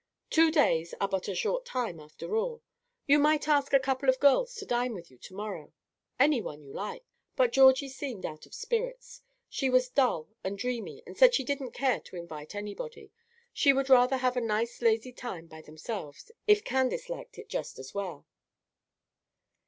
[0.31, 2.63] Two days are but a short time, after all.
[3.05, 5.73] You might ask a couple of girls to dine with you to morrow,
[6.19, 7.03] any one you like."
[7.35, 9.21] But Georgie seemed out of spirits.
[9.47, 13.11] She was dull and dreamy, and said she didn't care to invite anybody,
[13.53, 17.77] she would rather have a nice lazy time by themselves, if Candace liked it just
[17.77, 18.25] as well.